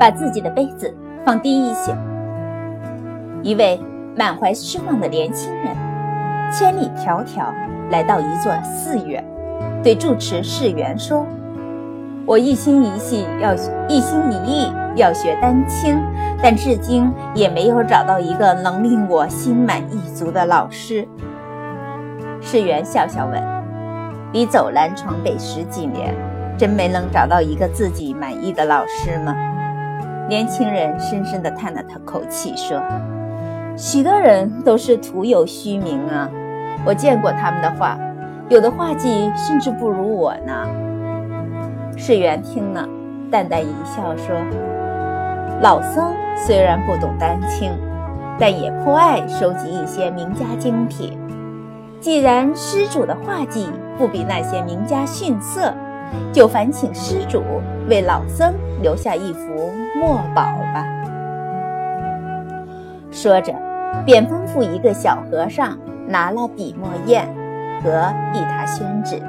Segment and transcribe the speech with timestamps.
[0.00, 0.92] 把自己的杯子
[1.26, 1.94] 放低一些。
[3.42, 3.78] 一位
[4.16, 5.76] 满怀失望的年轻人，
[6.50, 7.52] 千里迢迢
[7.90, 9.22] 来到一座寺院，
[9.82, 11.26] 对住持释元说
[12.24, 13.54] ：“我一心一意要
[13.88, 16.00] 一心一意要学丹青，
[16.42, 21.06] 但至今也没有找到一个能令我心满意足的老师。”
[22.40, 23.38] 释元笑笑问
[24.32, 26.14] ：“你走南闯北十几年，
[26.56, 29.36] 真没能找到一个自己满意的老师吗？”
[30.30, 32.80] 年轻人深深地叹了叹口气说。
[33.76, 36.30] 许多人都是徒有虚名啊！
[36.84, 37.98] 我见过他们的画，
[38.48, 40.68] 有的画技甚至不如我呢。
[41.96, 42.88] 世元听了，
[43.28, 44.36] 淡淡一笑说
[45.62, 47.72] ：“老僧虽然不懂丹青，
[48.38, 51.18] 但也颇爱收集一些名家精品。
[51.98, 53.68] 既然施主的画技
[53.98, 55.74] 不比那些名家逊色，
[56.32, 57.42] 就烦请施主
[57.88, 60.42] 为老僧留下一幅墨宝
[60.74, 60.84] 吧。”
[63.10, 63.54] 说着。
[64.06, 65.76] 便吩咐一个小和尚
[66.06, 67.26] 拿了笔墨砚
[67.82, 67.90] 和
[68.32, 69.20] 一沓宣纸。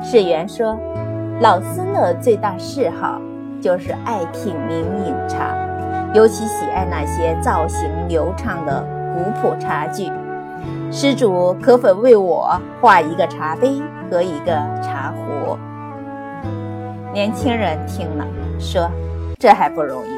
[0.00, 0.78] 世元说
[1.42, 3.20] ：“老僧的最大嗜好
[3.60, 4.72] 就是爱品茗
[5.04, 5.52] 饮茶，
[6.14, 10.08] 尤其喜爱那些造型流畅的古朴茶具。
[10.90, 15.58] 施主可否为我画一个茶杯和一个茶壶？”
[17.12, 18.26] 年轻人听了
[18.58, 18.90] 说
[19.38, 20.10] ：“这还不容易。”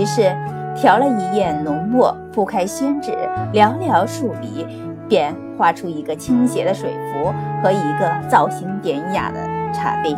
[0.00, 0.34] 于是。
[0.76, 3.10] 调了一砚浓墨，铺开宣纸，
[3.52, 4.64] 寥寥数笔，
[5.08, 9.40] 便画出一个倾斜的水壶和一个造型典雅的
[9.74, 10.16] 茶杯。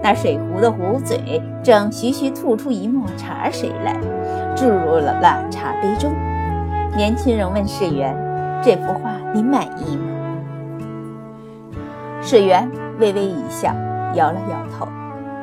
[0.00, 3.94] 那水壶的壶嘴正徐徐吐出一抹茶水来，
[4.56, 6.10] 注入了那茶杯中。
[6.96, 8.16] 年轻人问世元
[8.62, 10.08] ：“这幅画你满意吗？”
[12.26, 12.66] 世元
[13.00, 13.68] 微微一笑，
[14.14, 14.88] 摇了摇头。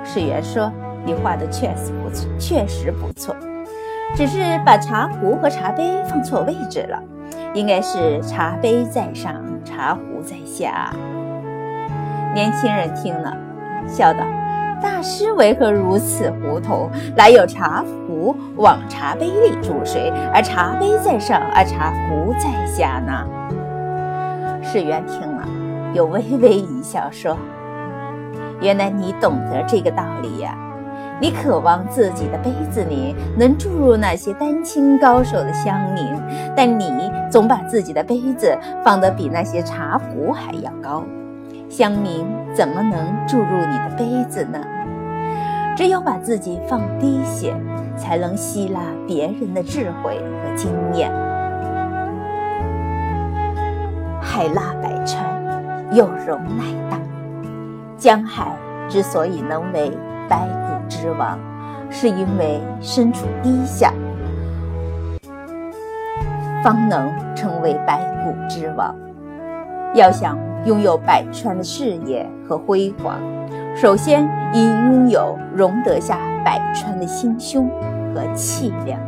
[0.03, 0.71] 世元说
[1.05, 3.35] ：“你画的确实不错，确实不错。”
[4.17, 6.99] 只是把茶壶和茶杯放错位置了，
[7.53, 10.91] 应该是茶杯在上，茶壶在下。
[12.33, 13.31] 年轻人听了，
[13.87, 14.21] 笑道
[14.81, 16.89] ：“大师为何如此糊涂？
[17.15, 23.23] 哪有茶壶往茶杯里注水，而茶杯在上，而茶壶在下呢？”
[24.63, 25.21] 世元听，
[25.93, 27.37] 又微微一笑，说
[28.61, 30.57] ：“原来你懂得这个道理呀。”
[31.21, 36.19] 你渴望自己的杯子里能注入那些丹青高手的香茗，
[36.55, 41.03] 但你总把自己的杯子放得比那些茶壶还要高，
[41.69, 42.25] 香茗
[42.55, 42.97] 怎么能
[43.27, 44.59] 注入你的杯子呢？
[45.77, 47.55] 只有把自己放低些，
[47.95, 51.11] 才能吸纳别人的智慧和经验。
[54.19, 54.90] 海纳百，
[55.91, 56.97] 有容乃大。
[57.97, 58.55] 江海
[58.89, 59.91] 之所以能为
[60.29, 60.71] 百谷。
[60.91, 61.39] 之王，
[61.89, 63.93] 是因为身处低下，
[66.61, 68.93] 方能成为百谷之王。
[69.95, 73.15] 要想拥有百川的视野和辉煌，
[73.73, 77.69] 首先应拥有容得下百川的心胸
[78.13, 78.99] 和气量。